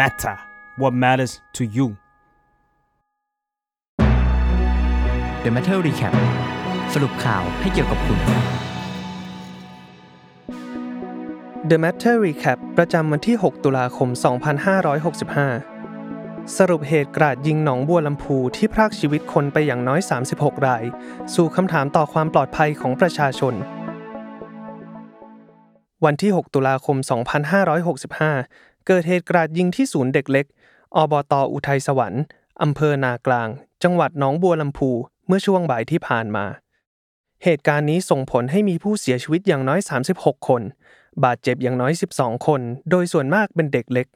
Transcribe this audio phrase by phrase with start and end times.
[0.00, 0.36] matter
[0.80, 1.86] what matters to you
[5.44, 6.14] The Matter Recap
[6.94, 8.18] สรุปข่าวให้เกี่ยวกับคุณ
[11.70, 14.08] The Matter Recap ประจำวันที่ 6 ตุลาคม
[15.72, 20.00] 2565 สรุปเหตุกราดยิงหนองบัวลำพูที่พรากชีวิตคนไปอย่างน้อย
[20.32, 20.84] 36 ราย
[21.34, 23.54] สู่คำถามต่อความปลอดภัยของประชาชน
[26.04, 26.96] วันที่ 6 ตุลาคม
[27.74, 30.46] 2565 เกิดเหตุกราดยิงที่ศูนย์เด็กเล็ก
[30.96, 32.22] อบตอุทัยสวรรค์
[32.62, 33.48] อำเภอนากลาง
[33.82, 34.90] จังหวัดหนองบัวลำพู
[35.26, 36.46] เมื่อช่วงบ่ายที่ผ่านมา
[37.44, 39.80] เหตุการณ์นี้ส่งผลให้มีผู้เสียชีวิตอย่างน้อย
[40.14, 40.62] 36 คน
[41.24, 42.60] บาดเจ็บอย่างน้อย 12 คน
[42.90, 44.06] โดยส่วนมากเป็นเด็กเล็ก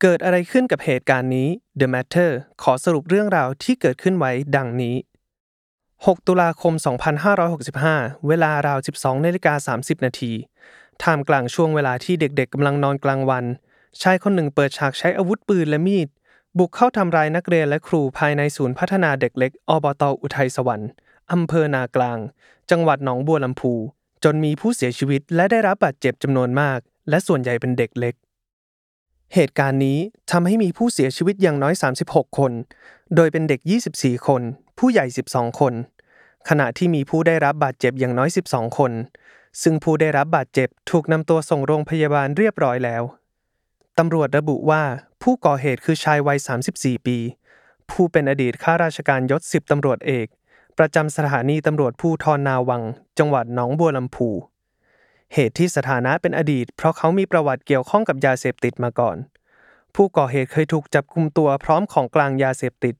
[0.00, 1.48] เกิดอะไรขึ้นกับเหตุการณ์นี้
[1.80, 2.30] The Matter
[2.62, 4.96] ขอสรุปเรื่องราวที่เกิดขึ้นไว้ดังนี้
[5.60, 6.74] 6 ตุลาคม
[7.50, 10.32] 2565 เวลาราว 12นาฬิกา30 นาที
[11.02, 13.44] ท่ามกลางช่วงเวลาที่เด็กๆกำลังนอนกลางวัน
[14.02, 16.08] ชายคนหนึ่งเปิดฉากใช้อาวุธปืนและมีด
[16.58, 20.90] บุกเข้าทำร้ายนักเรียนและครูภายในศูนย์พัฒนาเด็กเล็กอบตอุทัยสวรรค์
[21.32, 22.18] อำเภอนากลาง
[22.70, 23.72] จังหวัดหนองบัวลำพู
[24.24, 26.78] จนมีผู้เสียชีวิตและได้รับบาดเจ็บจำนวนมาก
[27.08, 28.14] และส่วนใหญ่เป็นเด็กเล็ก
[29.34, 29.98] เหตุการณ์นี้
[30.30, 31.74] ทำให้มีผู้เสียชีวิตอย่างน้อย
[32.06, 32.52] 36 คน
[33.16, 33.60] โดยเป็นเด็ก
[33.94, 34.42] 24 คน
[34.78, 35.74] ผู้ใหญ่ 12 คน
[36.48, 38.92] ขณะที่มีผู้ได้รับบาดเจ็บอย่างน้อย 12 คน
[39.62, 43.02] ซึ่งผู้ได้รับบาดเจ็บถูกนำตัวส่งโรงพยาบาลเรียบร้อยแล้ว
[44.02, 44.82] ตำรวจระบุว่า
[45.22, 46.38] ผู้ก่อเหตุคือชายวัย
[46.72, 47.18] 34 ปี
[47.90, 50.26] ผู้เป็นอดีตข้าราชการยศ10ตำรวจเอก
[50.78, 52.82] ประจำสถานีตำรวจภูทรนาวัง
[53.18, 54.28] จังหวัดหนองบัวลำพู
[55.34, 59.16] เหตุที่สถานะเป็นอดีต เพราะเขามีประวัติเกี่ยวข้องกับยาเสพติดมาก่อน
[59.94, 62.94] ผู้ก่อเหตุเคยถูกจับกุมตัวพร้อมของกลางยาเสพติด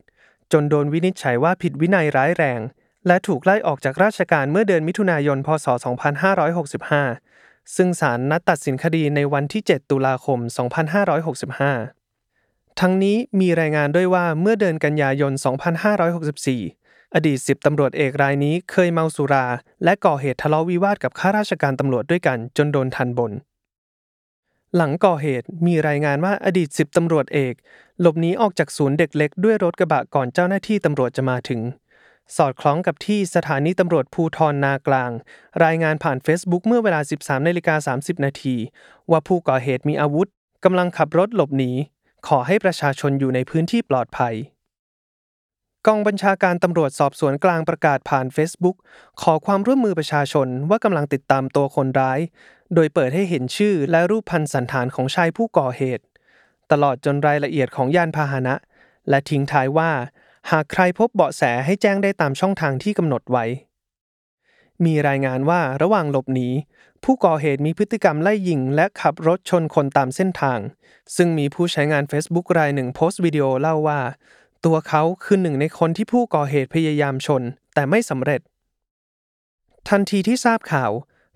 [0.52, 2.60] จนโดนวินิจฉัยว่าผิดวินัยร้ายแรง
[3.06, 7.39] และถูกไล่ออกจากราชการเมื่อเดือนมิถุนายน พศ 2565
[7.76, 10.38] ซึ่งศาลนัดตัดสินคดีในวันที่ 7 ตุลาคม
[12.00, 15.32] 2565 ทั้งนี้มีรายงานด้วยว่าเมื่อเดือนกันยายน
[16.38, 19.46] 2564 อดีต10ตำรวจเอกรายนี้เคยเมาสุรา
[19.84, 23.32] และก่อเหตุทะเลาะวิวาทกับข้าราชการตำรวจด้วยกันจนโดนทันบน
[24.76, 27.54] หลังก่อเหตุมีรายงานว่าอดีต10ตำรวจเอก
[28.00, 31.60] หลบหนีออกจากศูนย์เด็กเล็กด้วยรถกระบะก่อนเจ้าหน้าที่ตำรวจจะมาถึง
[32.36, 35.10] สอดคล้องกับที่สถานีตำรวจภูทรนากลาง
[35.64, 38.56] รายงานผ่าน Facebook เมื่อเวลา 13นาฬิกา30 นาที
[39.10, 40.28] ว่าผู้ก่อเหตุมีอาวุธ
[40.64, 41.72] กำลังขับรถหลบหนี
[42.28, 44.34] ขอให้ประชาชนอยู่ในพื้นที่ปลอดภัย
[45.86, 48.76] กองบัญชาการตำรวจสอบสวนกลางประกาศผ่าน Facebook
[49.22, 52.20] ขอความร่วมมือประชาชนว่ากำลังติดตามตัวคนร้าย
[52.74, 56.04] โดยเปิดให้เห็นชื่อและรูปพันสันฐานของชายผู้ก่อเหตุ
[56.72, 58.54] ตลอดจนรายละเอียดของยานพาหนะ
[59.08, 59.90] และทิ้งท้ายว่า
[60.50, 63.44] หากใครพบเบาะแสให้แจ้งได้ตามช่องทางที่กำหนดไว้
[64.84, 66.48] มีรายงานว่าระหว่างหลบหนี
[67.04, 70.58] ผู้ก่อเหตุมีพฤติกรรมไล่ยิง และขับรถชนคนตามเส้นทาง
[71.16, 74.00] ซึ่งมีผู้ใช้งาน Facebook รายหนึ่งโพสต์วิดีโอเล่าว่า
[74.64, 77.42] ตัวเขาคือหนึ่งในคนที่ผู้ก่อเหตุพยายามชน
[77.74, 78.40] แต่ไม่สำเร็จ
[79.88, 80.90] ทันทีที่ทราบข่าว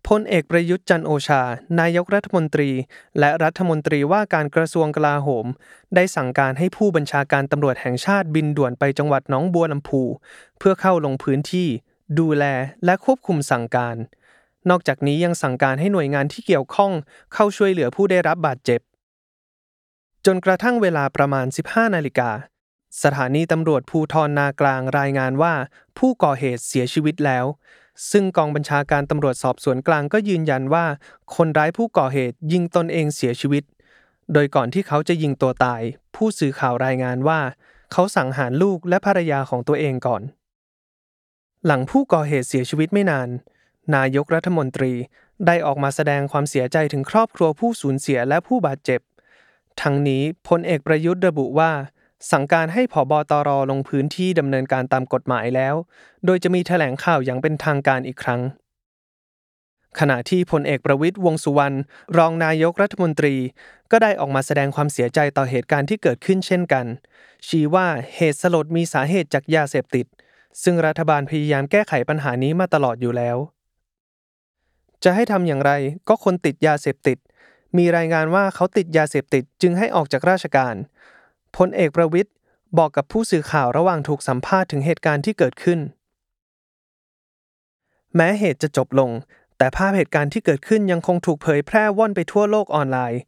[0.09, 1.43] พลเอกประยุทธ์จันโอชา
[1.81, 2.71] นายกรัฐมนตรี
[3.19, 5.47] และรัฐมนตรีว่าการกระทรวงกลาโหม
[5.95, 10.03] ได้สั่งการให้ผู้บัญชาการตำรวจแห่งชาติบินด่วนไปจังหวัดหนองบัวลำพู
[10.59, 11.69] เพื่อเข้าลงพื้นที่
[12.19, 12.45] ดูแล
[12.85, 13.97] และควบคุมสั่งการ
[14.71, 16.93] นอกจากนี้ยังสั่งการให้หน่วยงานที่เกี่ยวข้อง
[17.35, 18.81] เข้าช่วยเหลือผู้ได้รับบาดเจ็บ
[20.27, 22.31] จนกระทั่งเวลาประมาณ 15 นาฬิกา
[23.03, 25.55] สถานีตำรวจภูทรนากลางรายงานว่า
[25.99, 27.45] ผู้ก่อเหตุเสียชีวิตแล้ว
[28.11, 30.87] ซึ่งกองบัญชาการตำรวจสอบสวนกลางก็ยืนยันว่า
[31.37, 33.65] คนร้ายผู้ก่อเหตุยิงตนเองเสียชีวิต
[34.33, 35.83] โดยก่อนที่เขาจะยิงตัวตาย
[36.17, 37.41] ผู้สื่อข่าวรายงานว่า
[37.93, 40.23] เขาสังหารลูกและภรรยาของตัวเองก่อน
[41.67, 43.29] หลังผู้ก่อเหตุเสียชีวิตไม่นาน
[43.97, 44.93] นายกรัฐมนตรี
[45.47, 49.01] ได้ออกมาแสดงความเสียใจถึงครอบครัวผู้สูญเสียและผู้บาดเจ็บ
[49.83, 51.73] ทั้งนี้พลเอกประยุทธ์ระบุว่า
[52.31, 55.75] สั่งการให้ผบตรลงพื้นที่ดำเนินการตามกฎหมายแล้ว
[56.27, 58.41] โดยจะมีแถลงข่าวอย่างเป็นทางการอีกครั้ง
[60.01, 61.77] ขณะที่พลเอกประวิตรวงสุวรรณ
[62.17, 63.35] รองนายกรัฐมนตรี
[63.91, 66.87] ก็ได้ออกมาแสดงความเสียใจต่อเหตุการณ์ที่เกิดขึ้นเช่นกัน
[67.47, 70.07] ชี้ว่าเหตุสลดมีสาเหตุจากยาเสพติด
[70.63, 73.37] ซึ่งรัฐบาลพยายามแก้ไขปัญหานี้มาตลอดอยู่แล้ว
[75.05, 75.73] จะให้ทำอย่างไร
[76.09, 77.19] ก็คนติดยาเสพติด
[77.77, 80.75] มีรายงานว่าเขาติดยาเสพติดจึงให้ออกจากราชการ
[81.57, 82.31] พลเอกประวิตร
[82.79, 85.81] บอกกับผู้สื่อข่าวระหว่างถูกสัมภาษณ์ถึงเหตุการณ์ที่เกิดขึ้น
[88.17, 89.11] แม้เหตุจะจบลง
[89.59, 93.21] แต่ภาพเหตุการณ์ที่เกิดขึ้นยังคงถูกเผยแพร่ว่อนไปทั่วโลกออนไลน์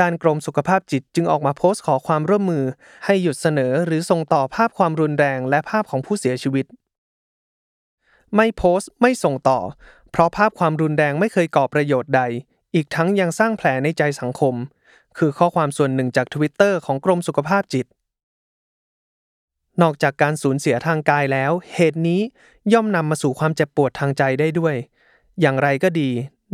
[0.00, 2.64] ด้านกรมสุขภาพจิตจึงออกมาโพสต์ขอความร่วมมือ
[3.04, 6.66] ให้หยุดเสนอหรือส่งต่อภาพความรุนแรงและภาพของผู้เสียชีวิต
[8.36, 9.60] ไม่โพสต์ไม่ส่งต่อ
[10.10, 12.22] เพราะภาพความรุนแรงไม่เคยก่อประโยชน์ใด
[12.74, 14.54] อีกทั้งยังสร้างแผลในใจสังคม
[15.18, 17.86] คือข้อความส่วนหนึ่งจากทวิตเตอร์ของกรมสุขภาพจิต
[19.82, 22.20] นอกจากการสูญเสียทางกายแล้ว เหตุนี้
[22.72, 24.74] ย่อมนำมาสู่ความเจ็บปวดทางใจได้ด้วย
[25.40, 26.10] อย่างไรก็ดี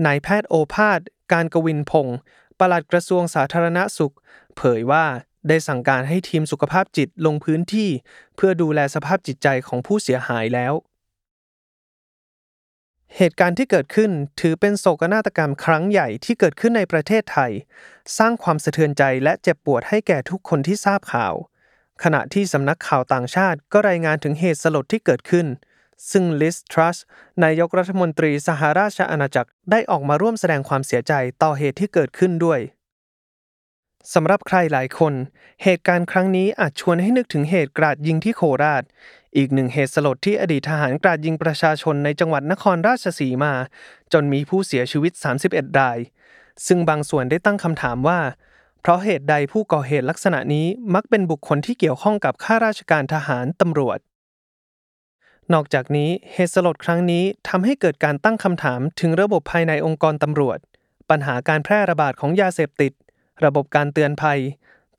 [0.07, 1.01] นายแพทย์โอภาส
[1.33, 2.19] การกวินพงศ์
[2.59, 4.15] ปลัดกระทรวงสาธารณสุข
[4.57, 5.05] เผยว่า
[5.49, 7.91] ได้สั่งการให้ทีมสุขภาพจิตลงพื้นที่
[8.37, 10.73] เพื่อดูแลสภาพจิตใจของผู้เสียหายแล้ว
[13.15, 14.11] เหตุการณ์ที่เกิดขึ้น
[14.41, 17.53] ถือเป็นโศกนาฏกรรมครั้งใหญ่ที่เกิดขึ้นในประเทศไทย
[18.19, 21.35] สร้างความสะเทือนใจและเจ็บปวดให้แก่ทุกคนที่ทราบข่าว
[22.03, 25.47] ขณะที่สำนักข่าวต่างชาติก็รายงานถึงเหตุสลดที่เกิดขึ้น
[26.11, 26.97] ซึ่งลิสทรัส
[27.45, 31.13] นายกรัฐมนตรีสหราชอาณาจักรได้ออกมาร่วมแสดงความเสียใจ
[31.43, 32.61] ต่อเหตุที่เกิดขึ้นด้วย
[34.15, 35.15] สำหรับใครหลายคน
[35.63, 38.83] เหตุการณ์ครั้งนี้อาจชวนให้นึกถึงเหตุกราดยิงที่โคราช
[39.37, 43.53] อีกหนึ่งเหตุสลดที่อดีตทหารกราดยิงประชาชนในจังหวัดนครราชสีมา
[44.13, 45.13] จนมีผู้เสียชีวิต
[45.47, 45.99] 31 ราย
[46.67, 48.21] ซึ่งบางส่วนได้ตั้งคำถามว่า
[48.81, 53.99] เพราะเหตุใดผู้ก่อเหตุลักษณะนี้มักเป็นบุคคลที่เกี่ยวข้องกับข้าราชการทหารตำรวจ
[55.53, 60.59] นอกจากนี้เหตุสลดครั้งนี้ทำให้เกิดการตั้งคำถามถึงระบบภายในองค์กรตำรวจ
[61.11, 62.93] ปัญหาการแพร่ระบาดของยาเสพติด
[63.45, 64.41] ระบบการเตือนภัย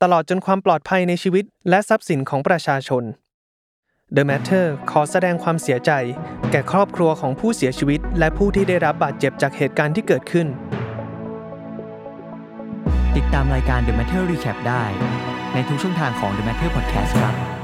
[0.02, 3.04] ตลอดจนความปลอดภัยในชีวิต และทรัพย์สินของประชาชน
[4.16, 5.90] The Matter ขอแสดงความเสียใจ
[6.50, 10.46] แก่ครอบครัวของผู้เสียชีวิต และผู้ที่ได้รับบาดเจ็บจากเหตุการณ์ที่เกิดขึ้น
[13.16, 14.84] ติดตามรายการ The Matter Recap ได้
[15.54, 17.57] ในทุกช่องทางของ The Matter Podcast ครับ